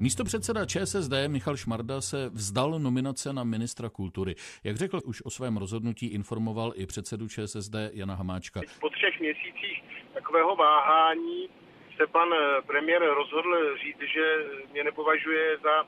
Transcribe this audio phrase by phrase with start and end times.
[0.00, 4.34] Místo předseda ČSSD Michal Šmarda se vzdal nominace na ministra kultury.
[4.64, 8.60] Jak řekl, už o svém rozhodnutí informoval i předsedu ČSSD Jana Hamáčka.
[8.80, 11.48] Po třech měsících takového váhání
[11.96, 12.28] se pan
[12.66, 14.24] premiér rozhodl říct, že
[14.72, 15.84] mě nepovažuje za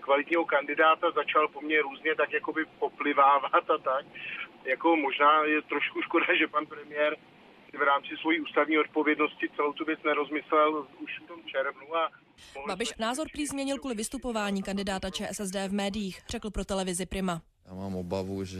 [0.00, 4.06] kvalitního kandidáta, začal po mně různě tak jakoby poplivávat a tak.
[4.64, 7.16] Jako možná je trošku škoda, že pan premiér
[7.78, 12.10] v rámci svojí ústavní odpovědnosti celou tu věc nerozmyslel už v tom červnu a
[12.68, 17.42] Babiš názor prý změnil kvůli vystupování kandidáta ČSSD v médiích, řekl pro televizi Prima.
[17.68, 18.58] Já mám obavu, že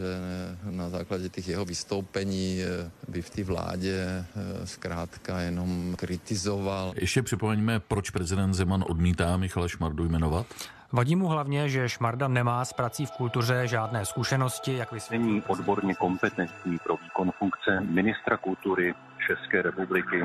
[0.70, 6.92] na základě těch jeho vystoupení eh, by v té vládě eh, zkrátka jenom kritizoval.
[6.96, 10.46] Ještě připomeňme, proč prezident Zeman odmítá Michala Šmardu jmenovat?
[10.92, 15.26] Vadí mu hlavně, že Šmarda nemá s prací v kultuře žádné zkušenosti, jak vysvětlí.
[15.26, 18.94] Není odborně kompetentní pro výkon funkce ministra kultury
[19.26, 20.22] České republiky.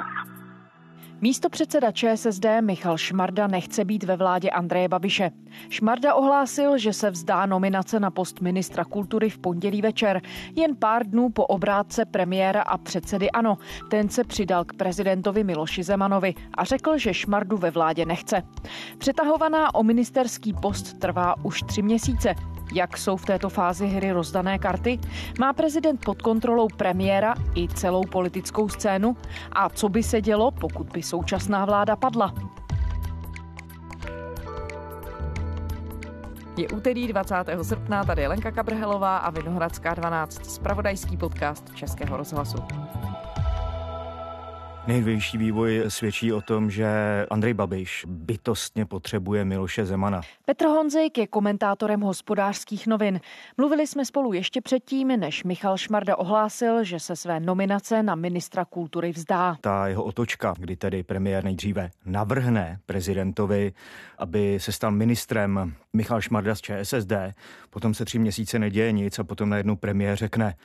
[1.21, 5.31] Místo předseda ČSSD Michal Šmarda nechce být ve vládě Andreje Babiše.
[5.69, 10.21] Šmarda ohlásil, že se vzdá nominace na post ministra kultury v pondělí večer,
[10.55, 13.57] jen pár dnů po obrátce premiéra a předsedy ANO.
[13.89, 18.43] Ten se přidal k prezidentovi Miloši Zemanovi a řekl, že Šmardu ve vládě nechce.
[18.97, 22.35] Přetahovaná o ministerský post trvá už tři měsíce.
[22.73, 24.99] Jak jsou v této fázi hry rozdané karty?
[25.39, 29.17] Má prezident pod kontrolou premiéra i celou politickou scénu?
[29.51, 32.33] A co by se dělo, pokud by současná vláda padla?
[36.57, 37.35] Je úterý 20.
[37.61, 42.57] srpna, tady je Lenka Kabrhelová a Vinohradská 12, spravodajský podcast Českého rozhlasu.
[44.89, 46.87] Největší vývoj svědčí o tom, že
[47.29, 50.21] Andrej Babiš bytostně potřebuje Miloše Zemana.
[50.45, 53.19] Petr Honzik je komentátorem hospodářských novin.
[53.57, 58.65] Mluvili jsme spolu ještě předtím, než Michal Šmarda ohlásil, že se své nominace na ministra
[58.65, 59.57] kultury vzdá.
[59.61, 63.73] Ta jeho otočka, kdy tedy premiér nejdříve navrhne prezidentovi,
[64.17, 67.13] aby se stal ministrem Michal Šmarda z ČSSD,
[67.69, 70.55] potom se tři měsíce neděje nic a potom najednou premiér řekne,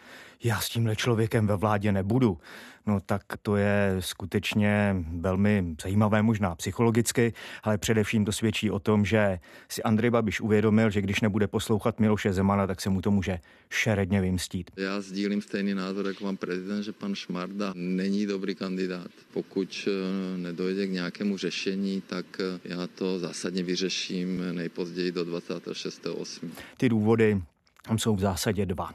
[0.44, 2.38] já s tímhle člověkem ve vládě nebudu,
[2.86, 9.04] no tak to je skutečně velmi zajímavé, možná psychologicky, ale především to svědčí o tom,
[9.04, 13.10] že si Andrej Babiš uvědomil, že když nebude poslouchat Miloše Zemana, tak se mu to
[13.10, 13.38] může
[13.70, 14.70] šeredně vymstít.
[14.76, 19.10] Já sdílím stejný názor jako pan prezident, že pan Šmarda není dobrý kandidát.
[19.32, 26.48] Pokud eh, nedojde k nějakému řešení, tak eh, já to zásadně vyřeším nejpozději do 26.8.
[26.76, 27.42] Ty důvody
[27.88, 28.90] tam jsou v zásadě dva.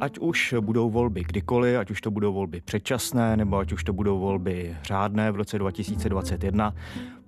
[0.00, 3.92] Ať už budou volby kdykoliv, ať už to budou volby předčasné, nebo ať už to
[3.92, 6.74] budou volby řádné v roce 2021,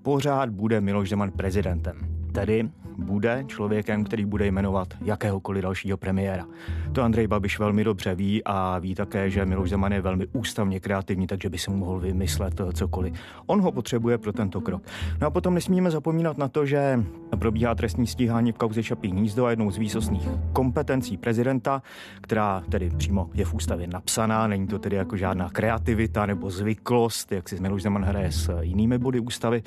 [0.03, 1.99] pořád bude Miloš Zeman prezidentem.
[2.33, 6.47] Tedy bude člověkem, který bude jmenovat jakéhokoliv dalšího premiéra.
[6.93, 10.81] To Andrej Babiš velmi dobře ví a ví také, že Miloš Zeman je velmi ústavně
[10.81, 13.15] kreativní, takže by mu mohl vymyslet cokoliv.
[13.47, 14.83] On ho potřebuje pro tento krok.
[15.21, 17.05] No a potom nesmíme zapomínat na to, že
[17.39, 21.83] probíhá trestní stíhání v kauze Čapí hnízdo a jednou z výsostných kompetencí prezidenta,
[22.21, 27.33] která tedy přímo je v ústavě napsaná, není to tedy jako žádná kreativita nebo zvyklost,
[27.33, 29.63] jak si Miloš Zeman hraje s jinými body ústavy,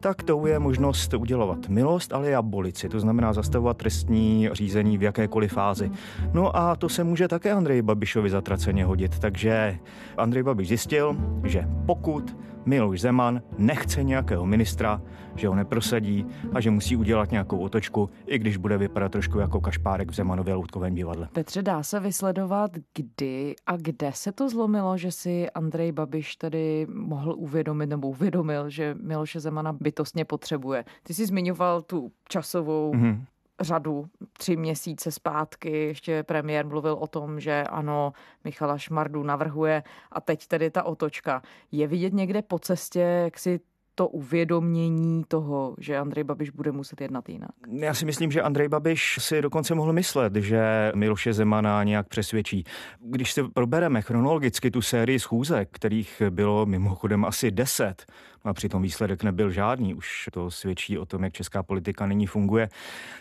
[0.00, 2.34] tak to je možnost udělovat milost ale i
[2.74, 5.90] abolici, to znamená zastavovat trestní řízení v jakékoliv fázi.
[6.32, 9.78] No a to se může také Andrej Babišovi zatraceně hodit, takže
[10.16, 15.02] Andrej Babiš zjistil, že pokud Miloš Zeman nechce nějakého ministra,
[15.34, 19.60] že ho neprosadí a že musí udělat nějakou otočku, i když bude vypadat trošku jako
[19.60, 21.28] kašpárek v Zemanově loutkovém divadle.
[21.32, 26.86] Petře, dá se vysledovat, kdy a kde se to zlomilo, že si Andrej Babiš tady
[26.94, 30.84] mohl uvědomit nebo uvědomil, že Miloše Zemana bytostně potřebuje.
[31.02, 33.24] Ty jsi zmiňoval tu časovou mm-hmm
[33.60, 34.06] řadu
[34.38, 38.12] tři měsíce zpátky ještě premiér mluvil o tom, že ano,
[38.44, 39.82] Michala Šmardu navrhuje
[40.12, 41.42] a teď tedy ta otočka.
[41.72, 43.60] Je vidět někde po cestě, jak si
[43.94, 47.50] to uvědomění toho, že Andrej Babiš bude muset jednat jinak?
[47.72, 52.64] Já si myslím, že Andrej Babiš si dokonce mohl myslet, že Miloše Zemana nějak přesvědčí.
[53.00, 58.06] Když se probereme chronologicky tu sérii schůzek, kterých bylo mimochodem asi deset,
[58.44, 62.68] a přitom výsledek nebyl žádný, už to svědčí o tom, jak česká politika nyní funguje,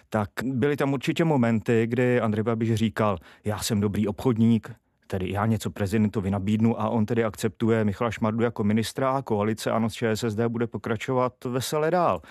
[0.10, 4.72] tak byly tam určitě momenty, kdy Andrej Babiš říkal, já jsem dobrý obchodník,
[5.08, 9.72] tedy já něco prezidentovi nabídnu a on tedy akceptuje Michala Šmardu jako ministra a koalice
[9.72, 12.22] ANO z ČSSD bude pokračovat veselé dál.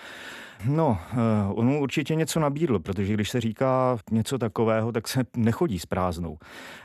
[0.64, 1.16] No, eh,
[1.48, 5.86] on mu určitě něco nabídl, protože když se říká něco takového, tak se nechodí s
[5.86, 6.38] prázdnou.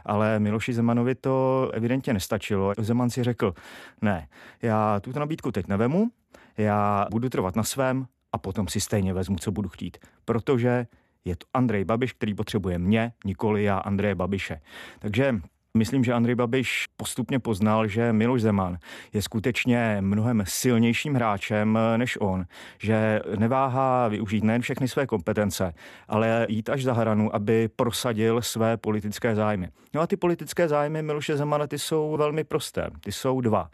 [0.06, 2.74] Ale Miloši Zemanovi to evidentně nestačilo.
[2.78, 3.54] Zeman si řekl,
[4.02, 4.28] ne,
[4.62, 6.08] já tuto nabídku teď nevemu,
[6.58, 9.98] já budu trvat na svém a potom si stejně vezmu, co budu chtít.
[10.26, 10.88] Protože
[11.26, 14.62] je to Andrej Babiš, který potřebuje mě, nikoli já Andreje Babiše.
[15.00, 15.36] Takže
[15.78, 18.78] Myslím, že Andrej Babiš postupně poznal, že Miloš Zeman
[19.14, 22.46] je skutečně mnohem silnějším hráčem než on,
[22.80, 25.74] že neváhá využít nejen všechny své kompetence,
[26.08, 29.70] ale jít až za hranu, aby prosadil své politické zájmy.
[29.94, 32.90] No a ty politické zájmy Miloše Zemana ty jsou velmi prosté.
[33.00, 33.70] Ty jsou dva.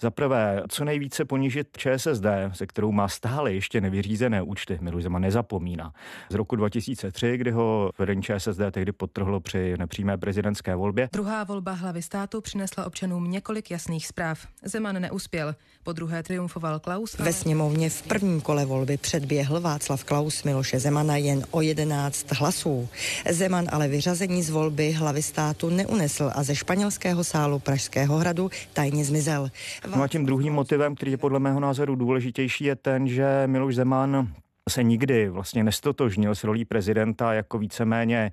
[0.00, 4.78] Za prvé, co nejvíce ponížit ČSSD, se kterou má stále ještě nevyřízené účty.
[4.80, 5.92] Miloš Zeman nezapomíná.
[6.30, 11.08] Z roku 2003, kdy ho vedení ČSSD tehdy podtrhlo při nepřímé prezidentské volbě.
[11.12, 14.46] Druhá volba hlavy státu přinesla občanům několik jasných zpráv.
[14.64, 15.54] Zeman neuspěl.
[15.82, 17.16] Po druhé triumfoval Klaus.
[17.18, 17.24] Ale...
[17.24, 22.88] Ve sněmovně v prvním kole volby předběhl Václav Klaus Miloše Zemana jen o 11 hlasů.
[23.30, 29.04] Zeman ale vyřazení z volby hlavy státu neunesl a ze španělského sálu Pražského hradu tajně
[29.04, 29.50] zmizel.
[29.96, 33.74] No a tím druhým motivem, který je podle mého názoru důležitější, je ten, že Miloš
[33.74, 34.32] Zeman
[34.68, 38.32] se nikdy vlastně nestotožnil s rolí prezidenta jako víceméně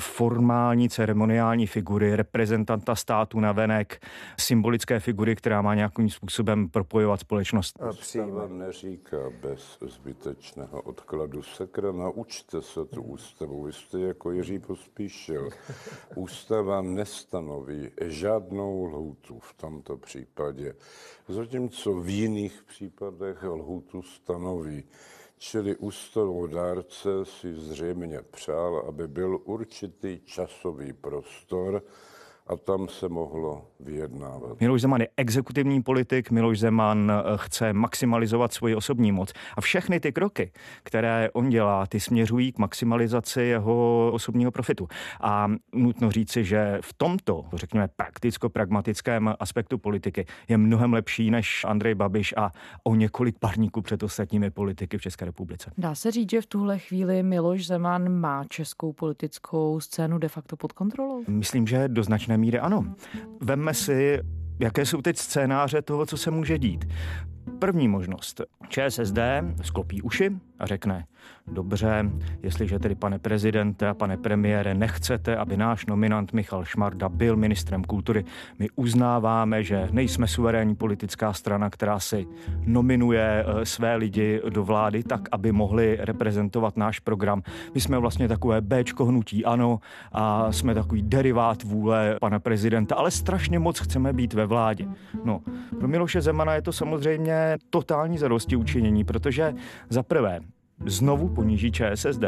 [0.00, 4.02] formální ceremoniální figury, reprezentanta státu na venek,
[4.38, 7.82] symbolické figury, která má nějakým způsobem propojovat společnost.
[7.82, 13.62] A Ústava neříká bez zbytečného odkladu sekra, naučte se tu ústavu.
[13.62, 15.50] Vy jste jako Jiří Pospíšil.
[16.14, 20.74] Ústava nestanoví žádnou lhůtu v tomto případě,
[21.28, 24.84] zatímco v jiných případech lhůtu stanoví.
[25.38, 31.82] Čili ústavodárce si zřejmě přál, aby byl určitý časový prostor,
[32.46, 34.60] a tam se mohlo vyjednávat.
[34.60, 40.00] Miloš Zeman je exekutivní politik, Miloš Zeman eh, chce maximalizovat svoji osobní moc a všechny
[40.00, 40.52] ty kroky,
[40.82, 44.88] které on dělá, ty směřují k maximalizaci jeho osobního profitu.
[45.20, 51.94] A nutno říci, že v tomto, řekněme, prakticko-pragmatickém aspektu politiky je mnohem lepší než Andrej
[51.94, 52.50] Babiš a
[52.84, 55.72] o několik parníků před ostatními politiky v České republice.
[55.78, 60.56] Dá se říct, že v tuhle chvíli Miloš Zeman má českou politickou scénu de facto
[60.56, 61.24] pod kontrolou?
[61.28, 62.94] Myslím, že do značné míry ano.
[63.40, 64.20] Vemme si,
[64.58, 66.84] jaké jsou teď scénáře toho, co se může dít.
[67.58, 68.40] První možnost.
[68.68, 69.18] ČSSD
[69.62, 71.06] sklopí uši a řekne,
[71.46, 72.10] dobře,
[72.42, 77.84] jestliže tedy pane prezidente a pane premiére nechcete, aby náš nominant Michal Šmarda byl ministrem
[77.84, 78.24] kultury,
[78.58, 82.26] my uznáváme, že nejsme suverénní politická strana, která si
[82.66, 87.42] nominuje eh, své lidi do vlády tak, aby mohli reprezentovat náš program.
[87.74, 89.80] My jsme vlastně takové Bčko hnutí ano
[90.12, 94.86] a jsme takový derivát vůle pana prezidenta, ale strašně moc chceme být ve vládě.
[95.24, 95.40] No,
[95.78, 99.54] pro Miloše Zemana je to samozřejmě totální zadosti učinění, protože
[99.88, 100.40] za prvé
[100.84, 102.24] znovu poníží ČSSD.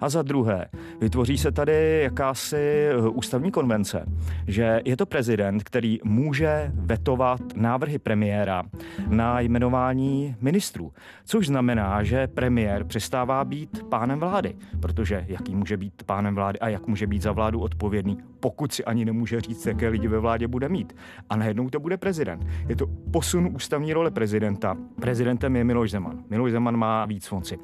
[0.00, 0.66] A za druhé,
[1.00, 4.06] vytvoří se tady jakási eh, ústavní konvence,
[4.46, 8.62] že je to prezident, který může vetovat návrhy premiéra
[9.08, 10.92] na jmenování ministrů,
[11.24, 16.68] což znamená, že premiér přestává být pánem vlády, protože jaký může být pánem vlády a
[16.68, 20.48] jak může být za vládu odpovědný, pokud si ani nemůže říct, jaké lidi ve vládě
[20.48, 20.96] bude mít.
[21.30, 22.46] A najednou to bude prezident.
[22.68, 24.76] Je to posun ústavní role prezidenta.
[25.00, 26.24] Prezidentem je Miloš Zeman.
[26.30, 27.58] Miloš Zeman má víc fonci.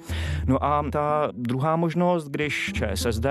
[0.46, 3.26] No a ta druhá možnost, když ČSSD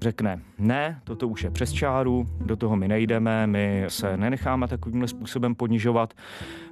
[0.00, 5.08] řekne ne, toto už je přes čáru, do toho my nejdeme, my se nenecháme takovýmhle
[5.08, 6.14] způsobem ponižovat,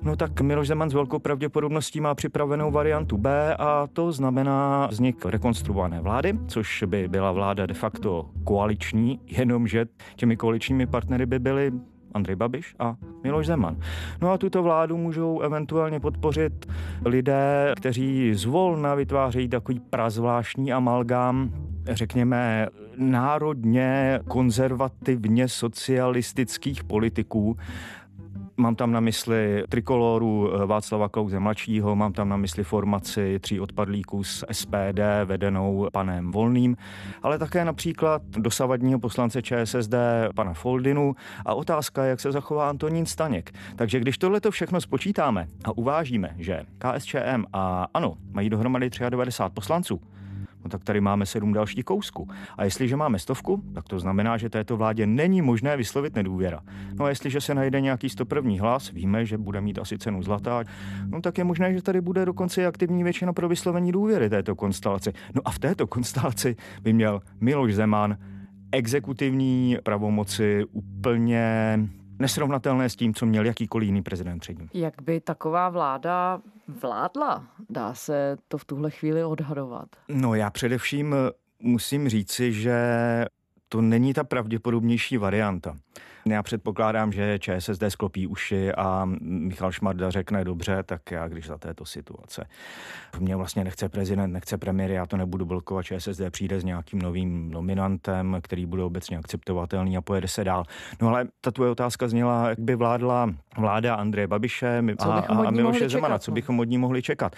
[0.03, 5.27] no tak Miloš Zeman s velkou pravděpodobností má připravenou variantu B a to znamená vznik
[5.27, 9.87] rekonstruované vlády, což by byla vláda de facto koaliční, jenomže
[10.17, 11.73] těmi koaličními partnery by byly
[12.15, 13.77] Andrej Babiš a Miloš Zeman.
[14.21, 16.67] No a tuto vládu můžou eventuálně podpořit
[17.05, 21.51] lidé, kteří zvolna vytvářejí takový prazvláštní amalgám
[21.89, 27.57] řekněme, národně konzervativně socialistických politiků,
[28.57, 33.61] Mám tam na mysli trikoloru eh, Václava Klauze mladšího, mám tam na mysli formaci tří
[33.61, 36.77] odpadlíků z SPD vedenou panem Volným,
[37.23, 39.95] ale také například dosavadního poslance ČSSD
[40.35, 43.53] pana Foldinu a otázka, jak se zachová Antonín Staněk.
[43.77, 49.55] Takže když tohle to všechno spočítáme a uvážíme, že KSČM a ANO mají dohromady 93
[49.55, 50.01] poslanců,
[50.65, 52.29] no tak tady máme sedm dalších kousků.
[52.57, 56.61] A jestliže máme stovku, tak to znamená, že této vládě není možné vyslovit nedůvěra.
[56.95, 58.53] No a jestliže se najde nějaký 101.
[58.61, 60.65] hlas, víme, že bude mít asi cenu zlata,
[61.07, 65.13] no tak je možné, že tady bude dokonce aktivní většina pro vyslovení důvěry této konstelaci.
[65.35, 68.17] No a v této konstelaci by měl Miloš Zeman
[68.73, 71.79] exekutivní pravomoci úplně
[72.19, 74.69] nesrovnatelné s tím, co měl jakýkoliv jiný prezident před ním.
[74.75, 76.41] Jak by taková vláda
[76.83, 77.45] vládla?
[77.71, 79.89] Dá se to v tuhle chvíli odhadovat?
[80.09, 81.15] No já především
[81.61, 82.79] musím říci, že
[83.69, 85.77] to není ta pravděpodobnější varianta.
[86.27, 91.59] Já předpokládám, že ČSSD sklopí uši a Michal Šmarda řekne dobře, tak já když za
[91.59, 92.47] této situace
[93.19, 97.51] mě vlastně nechce prezident, nechce premiér, já to nebudu blokovat, ČSSD přijde s nějakým novým
[97.51, 100.65] nominantem, který bude obecně akceptovatelný a pojede se dál.
[101.03, 105.89] No ale ta tvoje otázka zněla, jak by vládla vláda Andreje Babiše a, a Miloše
[105.89, 107.37] Zemana, co bychom od ní mohli čekat.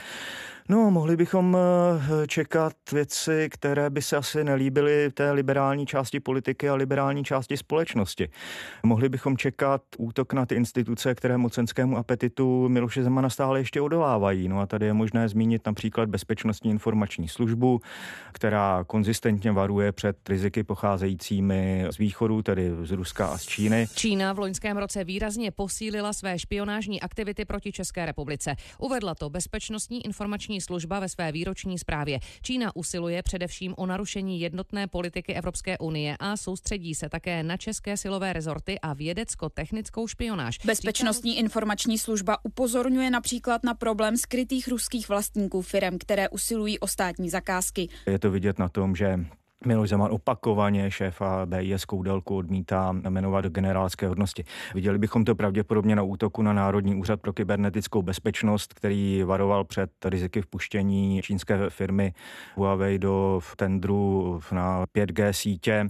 [0.68, 6.68] No, mohli bychom eh, čekat věci, které by se asi nelíbily té liberální části politiky
[6.68, 8.28] a liberální části společnosti.
[8.82, 14.48] Mohli bychom čekat útok na ty instituce, které mocenskému apetitu Miloše Zemana stále ještě odolávají.
[14.48, 17.80] No a tady je možné zmínit například Bezpečnostní informační službu,
[18.32, 23.86] která konzistentně varuje před riziky pocházejícími z východu, tedy z Ruska a z Číny.
[23.94, 28.54] Čína v loňském roce výrazně posílila své špionážní aktivity proti České republice.
[28.78, 32.18] Uvedla to Bezpečnostní informační informační služba ve své výroční zprávě.
[32.42, 37.96] Čína usiluje především o narušení jednotné politiky Evropské unie a soustředí se také na české
[37.96, 40.58] silové rezorty a vědecko-technickou špionáž.
[40.64, 47.30] Bezpečnostní informační služba upozorňuje například na problém skrytých ruských vlastníků firm, které usilují o státní
[47.30, 47.88] zakázky.
[48.06, 49.18] Je to vidět na tom, že
[49.66, 54.44] Miloš Zeman opakovaně šéfa BIS Koudelku odmítá jmenovat do generálské hodnosti.
[54.74, 59.90] Viděli bychom to pravděpodobně na útoku na Národní úřad pro kybernetickou bezpečnost, který varoval před
[60.04, 62.14] riziky vpuštění čínské firmy
[62.54, 65.86] Huawei do tendru na 5G sítě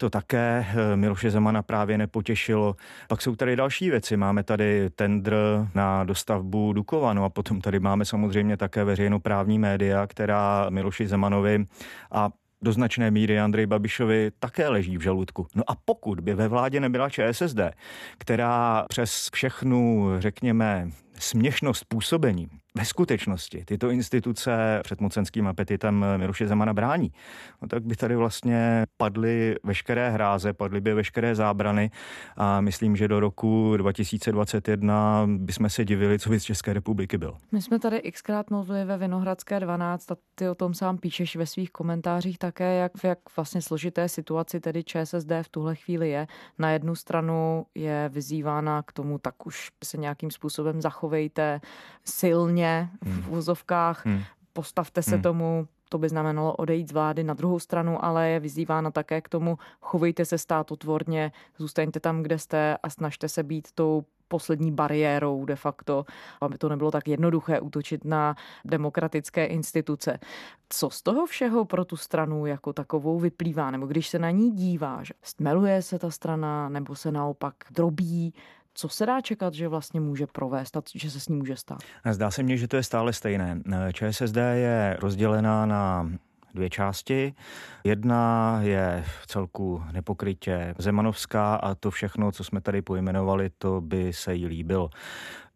[0.00, 2.76] to také eh, Miloše Zemana právě nepotěšilo.
[3.08, 4.16] Pak jsou tady další věci.
[4.16, 5.36] Máme tady tendr
[5.74, 11.64] na dostavbu Dukovanu a potom tady máme samozřejmě také veřejnoprávní média, která Miloši Zemanovi
[12.12, 12.30] a
[12.62, 15.46] do značné míry Andrej Babišovi také leží v žaludku.
[15.54, 17.58] No a pokud by ve vládě nebyla ČSSD,
[18.18, 26.74] která přes všechnu, řekněme, směšnost působení ve skutečnosti tyto instituce před mocenským apetitem Miroše Zemana
[26.74, 27.12] brání,
[27.62, 31.90] no tak by tady vlastně padly veškeré hráze, padly by veškeré zábrany
[32.36, 37.36] a myslím, že do roku 2021 bychom se divili, co by z České republiky byl.
[37.52, 41.46] My jsme tady xkrát mluvili ve Vinohradské 12 a ty o tom sám píšeš ve
[41.46, 46.26] svých komentářích také, jak v jak vlastně složité situaci tedy ČSSD v tuhle chvíli je.
[46.58, 51.60] Na jednu stranu je vyzývána k tomu, tak už se nějakým způsobem zachovejte
[52.04, 54.14] silně silně v úzovkách, hmm.
[54.14, 54.24] hmm.
[54.52, 55.22] postavte se hmm.
[55.22, 59.28] tomu, to by znamenalo odejít z vlády na druhou stranu, ale je vyzývána také k
[59.28, 65.44] tomu, chovejte se státotvorně, zůstaňte tam, kde jste a snažte se být tou poslední bariérou
[65.44, 66.04] de facto,
[66.40, 70.18] aby to nebylo tak jednoduché útočit na demokratické instituce.
[70.68, 73.70] Co z toho všeho pro tu stranu jako takovou vyplývá?
[73.70, 78.34] Nebo když se na ní díváš, stmeluje se ta strana, nebo se naopak drobí,
[78.74, 81.78] co se dá čekat, že vlastně může provést a že se s ní může stát?
[82.10, 83.60] Zdá se mně, že to je stále stejné.
[83.92, 86.10] ČSSD je rozdělená na
[86.54, 87.34] dvě části.
[87.84, 94.12] Jedna je v celku nepokrytě zemanovská a to všechno, co jsme tady pojmenovali, to by
[94.12, 94.90] se jí líbilo.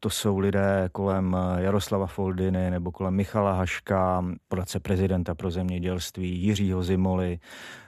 [0.05, 6.83] To jsou lidé kolem Jaroslava Foldiny nebo kolem Michala Haška, poradce prezidenta pro zemědělství, Jiřího
[6.83, 7.39] Zimoly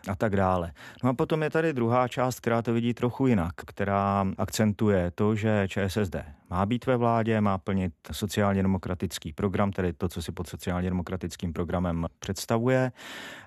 [0.08, 0.72] a tak dále.
[1.04, 5.34] No a potom je tady druhá část, která to vidí trochu jinak, která akcentuje to,
[5.34, 6.16] že ČSSD
[6.50, 10.90] má být ve vládě, má plnit sociálně demokratický program, tedy to, co si pod sociálně
[10.90, 12.92] demokratickým programem představuje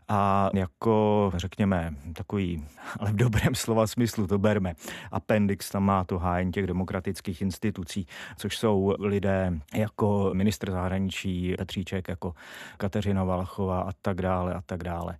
[0.08, 2.65] a jako, řekněme, takový,
[3.00, 4.74] ale v dobrém slova smyslu to berme,
[5.12, 12.08] appendix tam má to hájení těch demokratických institucí, což jsou lidé jako ministr zahraničí Petříček,
[12.08, 12.34] jako
[12.77, 15.18] Kateřina Valachová a tak dále a tak dále.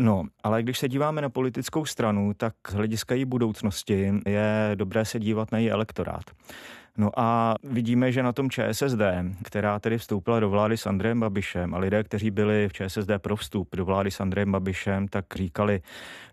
[0.00, 5.04] No, ale když se díváme na politickou stranu, tak z hlediska její budoucnosti je dobré
[5.04, 6.24] se dívat na její elektorát.
[6.98, 9.00] No a vidíme, že na tom ČSSD,
[9.44, 13.36] která tedy vstoupila do vlády s Andrejem Babišem a lidé, kteří byli v ČSSD pro
[13.36, 15.82] vstup do vlády s Andrejem Babišem, tak říkali,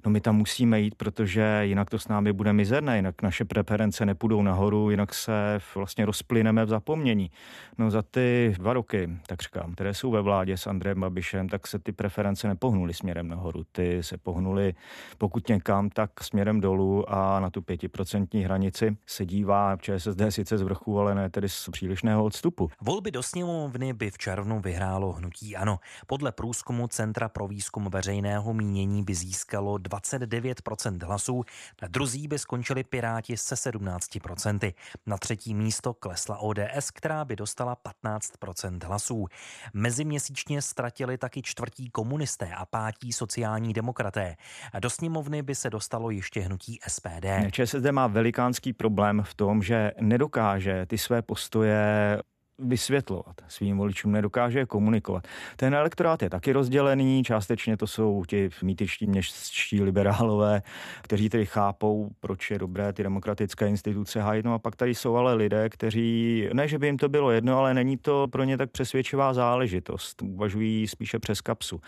[0.05, 4.05] no my tam musíme jít, protože jinak to s námi bude mizerné, jinak naše preference
[4.05, 7.31] nepůjdou nahoru, jinak se vlastně rozplyneme v zapomnění.
[7.77, 11.67] No za ty dva roky, tak říkám, které jsou ve vládě s Andrejem Babišem, tak
[11.67, 13.63] se ty preference nepohnuly směrem nahoru.
[13.71, 14.73] Ty se pohnuly
[15.17, 20.57] pokud někam, tak směrem dolů a na tu pětiprocentní hranici se dívá ČSSD sice sice
[20.57, 22.69] z vrchu, ale ne tedy z přílišného odstupu.
[22.81, 25.79] Volby do sněmovny by v červnu vyhrálo hnutí ANO.
[26.07, 31.43] Podle průzkumu Centra pro výzkum veřejného mínění by získalo 29% hlasů,
[31.81, 34.73] na druzí by skončili Piráti se 17%.
[35.05, 39.27] Na třetí místo klesla ODS, která by dostala 15% hlasů.
[39.73, 44.35] Meziměsíčně ztratili taky čtvrtí komunisté a pátí sociální demokraté.
[44.79, 47.25] Do sněmovny by se dostalo ještě hnutí SPD.
[47.51, 52.17] ČSSD má velikánský problém v tom, že nedokáže dokáže ty své postoje
[52.59, 55.27] vysvětlovat svým voličům, nedokáže komunikovat.
[55.55, 60.61] Ten elektorát je taky rozdělený, částečně to jsou ti mýtičtí městští liberálové,
[61.01, 64.45] kteří tedy chápou, proč je dobré ty demokratické instituce hájit.
[64.45, 67.57] No a pak tady jsou ale lidé, kteří, ne, že by jim to bylo jedno,
[67.57, 70.21] ale není to pro ně tak přesvědčivá záležitost.
[70.21, 71.81] Uvažují spíše přes kapsu.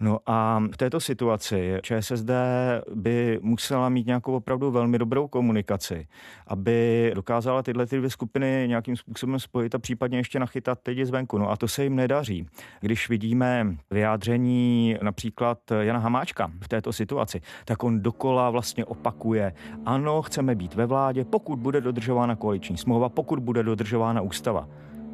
[0.00, 2.30] No a v této situaci ČSSD
[2.94, 6.06] by musela mít nějakou opravdu velmi dobrou komunikaci,
[6.46, 11.38] aby dokázala tyhle ty dvě skupiny nějakým způsobem spojit a případně ještě nachytat lidi zvenku.
[11.38, 12.46] No a to se jim nedaří.
[12.80, 19.52] Když vidíme vyjádření například Jana Hamáčka v této situaci, tak on dokola vlastně opakuje,
[19.86, 24.68] ano, chceme být ve vládě, pokud bude dodržována koaliční smlouva, pokud bude dodržována ústava.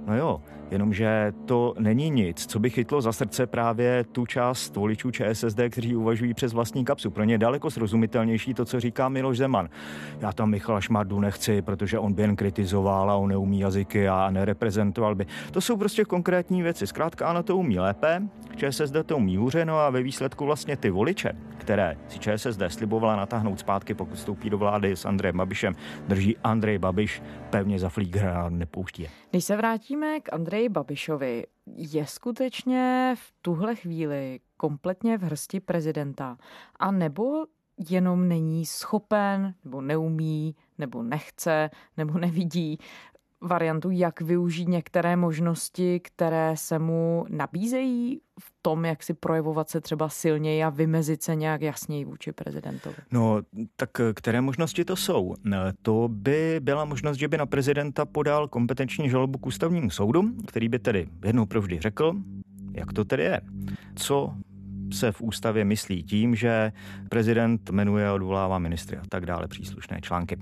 [0.06, 5.10] No jo, jenomže to není nic, co by chytlo za srdce právě tu část voličů
[5.10, 7.10] ČSSD, kteří uvažují přes vlastní kapsu.
[7.10, 9.68] Pro ně je daleko srozumitelnější to, co říká Miloš Zeman.
[10.20, 14.30] Já tam Michala Šmardu nechci, protože on by jen kritizoval a on neumí jazyky a
[14.30, 15.26] nereprezentoval by.
[15.50, 16.86] To jsou prostě konkrétní věci.
[16.86, 18.22] Zkrátka ano, to umí lépe,
[18.56, 23.16] ČSSD to umí hůře, no a ve výsledku vlastně ty voliče, které si ČSSD slibovala
[23.16, 25.74] natáhnout zpátky, pokud vstoupí do vlády s Andrejem Babišem,
[26.08, 29.08] drží Andrej Babiš pevně za flígr a nepouští je.
[29.30, 29.56] Když se
[29.94, 36.38] vrátíme k Andreji Babišovi, je skutečně v tuhle chvíli kompletně v hrsti prezidenta?
[36.76, 37.46] A nebo
[37.90, 42.78] jenom není schopen, nebo neumí, nebo nechce, nebo nevidí
[43.44, 49.80] variantu, jak využít některé možnosti, které se mu nabízejí v tom, jak si projevovat se
[49.80, 52.96] třeba silněji a vymezit se nějak jasněji vůči prezidentovi?
[53.12, 53.40] No,
[53.76, 55.34] tak které možnosti to jsou?
[55.82, 60.68] To by byla možnost, že by na prezidenta podal kompetenční žalobu k ústavnímu soudu, který
[60.68, 62.14] by tedy jednou provždy řekl,
[62.72, 63.40] jak to tedy je.
[63.94, 64.34] Co
[64.92, 66.72] se v ústavě myslí tím, že
[67.08, 70.38] prezident jmenuje a odvolává ministry a tak dále příslušné články.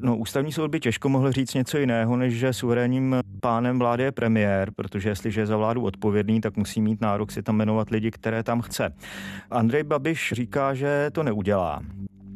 [0.00, 4.12] No, ústavní soud by těžko mohl říct něco jiného, než že suverénním pánem vlády je
[4.12, 8.10] premiér, protože jestliže je za vládu odpovědný, tak musí mít nárok si tam jmenovat lidi,
[8.10, 8.94] které tam chce.
[9.50, 11.80] Andrej Babiš říká, že to neudělá.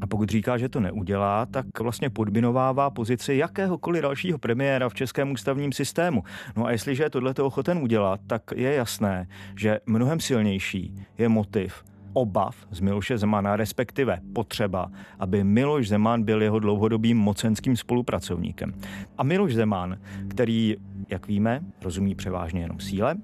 [0.01, 5.33] A pokud říká, že to neudělá, tak vlastně podminovává pozici jakéhokoliv dalšího premiéra v českém
[5.33, 6.23] ústavním systému.
[6.57, 9.27] No a jestliže je tohleto ochoten udělat, tak je jasné,
[9.57, 16.43] že mnohem silnější je motiv obav z Miloše Zemana, respektive potřeba, aby Miloš Zeman byl
[16.43, 18.75] jeho dlouhodobým mocenským spolupracovníkem.
[19.19, 19.99] A Miloš Zeman,
[20.29, 20.77] který,
[21.09, 23.15] jak víme, rozumí převážně jenom síle,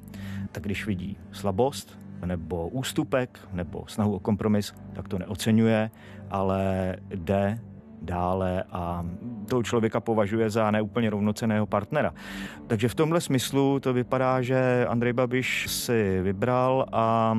[0.52, 5.90] tak když vidí slabost, nebo ústupek, nebo snahu o kompromis, tak to neocenuje,
[6.30, 7.58] ale jde
[8.02, 9.06] dále a
[9.48, 12.14] toho člověka považuje za neúplně rovnoceného partnera.
[12.66, 17.38] Takže v tomhle smyslu to vypadá, že Andrej Babiš si vybral a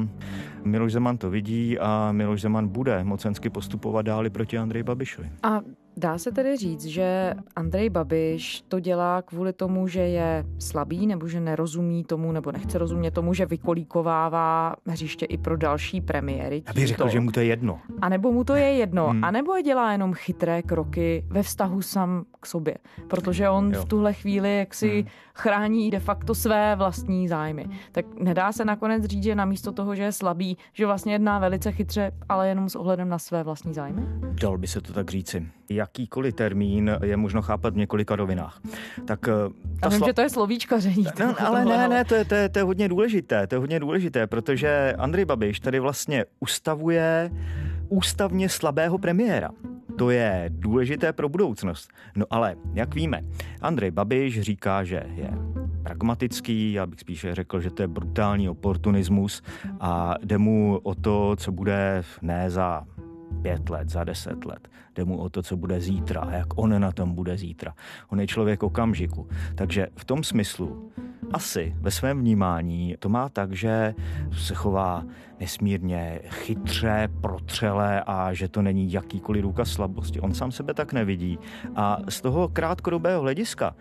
[0.63, 5.29] Miloš Zeman to vidí a Miloš Zeman bude mocensky postupovat dále proti Andrej Babišovi.
[5.43, 5.61] A
[5.97, 11.27] Dá se tedy říct, že Andrej Babiš to dělá kvůli tomu, že je slabý nebo
[11.27, 16.63] že nerozumí tomu nebo nechce rozumět tomu, že vykolíkovává hřiště i pro další premiéry.
[16.75, 17.79] Bych řekl, že mu to je jedno.
[18.01, 19.07] A nebo mu to je jedno.
[19.07, 19.23] Hmm.
[19.23, 22.75] A nebo dělá jenom chytré kroky ve vztahu sam k sobě.
[23.07, 23.81] Protože on jo.
[23.81, 25.09] v tuhle chvíli jaksi hmm.
[25.35, 27.65] chrání de facto své vlastní zájmy.
[27.91, 31.71] Tak nedá se nakonec říct, že namísto toho, že je slabý, že vlastně jedná velice
[31.71, 34.01] chytře, ale jenom s ohledem na své vlastní zájmy?
[34.41, 38.61] Dal by se to tak říci jakýkoliv termín je možno chápat v několika rovinách.
[39.05, 39.31] Tak eh,
[39.79, 40.07] ta vím, sla...
[40.07, 41.05] že to je slovíčkaření.
[41.19, 43.79] No, ale ne, ne, to je, to, je, to je hodně důležité, to je hodně
[43.79, 47.31] důležité, protože Andrej Babiš tady vlastně ustavuje
[47.89, 49.49] ústavně slabého premiéra.
[49.97, 51.89] To je důležité pro budoucnost.
[52.15, 53.21] No ale, jak víme,
[53.61, 55.29] Andrej Babiš říká, že je
[55.83, 59.41] pragmatický, já bych spíše řekl, že to je brutální oportunismus
[59.79, 62.83] a jde mu o to, co bude ne za
[63.43, 64.67] pět let, za deset let.
[64.95, 67.73] Jde mu o to, co bude zítra jak on na tom bude zítra.
[68.09, 69.27] On je člověk okamžiku.
[69.55, 70.91] Takže v tom smyslu
[71.33, 73.95] asi ve svém vnímání to má tak, že
[74.31, 75.03] se chová
[75.43, 80.19] nesmírně chytře, protřelé a že to není jakýkoliv důkaz slabosti.
[80.19, 81.39] On sám sebe tak nevidí.
[81.75, 83.75] A z toho krátkodobého hlediska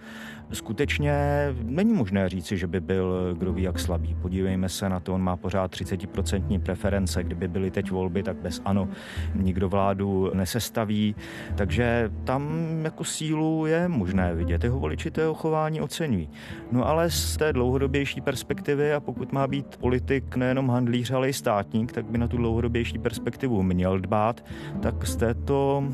[0.53, 1.15] skutečně
[1.63, 4.15] není možné říci, že by byl kdo ví jak slabý.
[4.23, 7.23] Podívejme se na to, on má pořád 30% preference.
[7.23, 8.89] Kdyby byly teď volby, tak bez ano
[9.35, 11.15] nikdo vládu nesestaví.
[11.55, 12.53] Takže tam
[12.85, 14.65] jako sílu je možné vidět.
[14.65, 16.29] Jeho voliči to jeho chování oceňují.
[16.73, 21.33] No ale z té dlouhodobější perspektivy a pokud má být politik nejenom handlíř, ale i
[21.53, 24.45] státník, tak by na tu dlouhodobější perspektivu měl dbát,
[24.81, 25.85] tak z této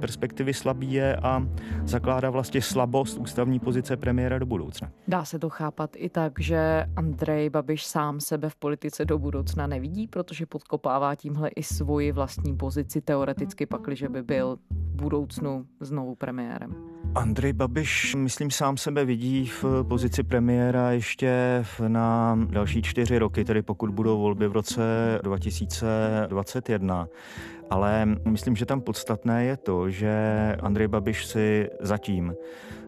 [0.00, 1.46] perspektivy slabý je a
[1.84, 4.90] zakládá vlastně slabost ústavní pozice premiéra do budoucna.
[5.08, 9.66] Dá se to chápat i tak, že Andrej Babiš sám sebe v politice do budoucna
[9.66, 15.66] nevidí, protože podkopává tímhle i svoji vlastní pozici teoreticky pakli, že by byl v budoucnu
[15.80, 16.95] znovu premiérem.
[17.16, 23.62] Andrej Babiš, myslím, sám sebe vidí v pozici premiéra ještě na další čtyři roky, tedy
[23.62, 24.82] pokud budou volby v roce
[25.22, 27.08] 2021.
[27.70, 30.12] Ale myslím, že tam podstatné je to, že
[30.60, 32.34] Andrej Babiš si zatím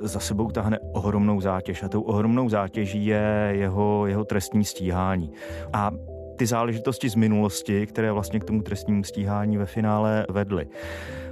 [0.01, 5.33] za sebou tahne ohromnou zátěž a tou ohromnou zátěží je jeho, jeho trestní stíhání.
[5.73, 5.91] A
[6.37, 10.67] ty záležitosti z minulosti, které vlastně k tomu trestnímu stíhání ve finále vedly.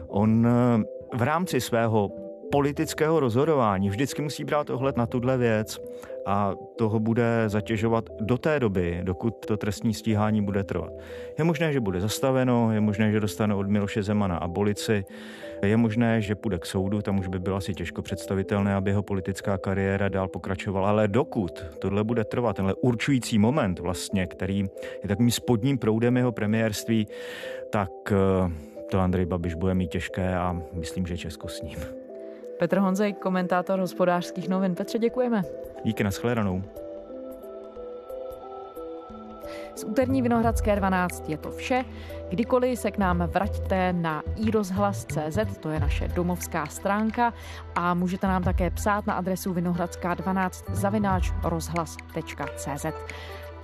[0.08, 0.48] On
[1.14, 5.80] v rámci svého politického rozhodování vždycky musí brát ohled na tuhle věc
[6.26, 10.92] a toho bude zatěžovat do té doby, dokud to trestní stíhání bude trvat.
[11.38, 15.04] Je možné, že bude zastaveno, je možné, že dostane od Miloše Zemana abolici,
[15.62, 19.02] je možné, že půjde k soudu, tam už by bylo asi těžko představitelné, aby jeho
[19.02, 24.58] politická kariéra dál pokračovala, ale dokud tohle bude trvat, tenhle určující moment vlastně, který
[25.02, 27.06] je takovým spodním proudem jeho premiérství,
[27.70, 28.52] tak eh,
[28.90, 32.05] to Andrej Babiš bude mít těžké a myslím, že Česko s ním.
[32.58, 34.74] Petr Honzej, komentátor hospodářských novin.
[34.74, 35.42] Petře, děkujeme.
[35.84, 36.62] Díky, nashledanou.
[39.76, 41.84] Z úterní Vinohradské 12 je to vše.
[42.28, 47.32] Kdykoliv se k nám vraťte na iRozhlas.cz, to je naše domovská stránka
[47.74, 52.86] a můžete nám také psát na adresu vinohradská12 zavináč rozhlas.cz.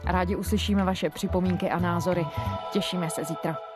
[0.04, 2.26] Rádi uslyšíme vaše připomínky a názory.
[2.72, 3.71] Těšíme se zítra.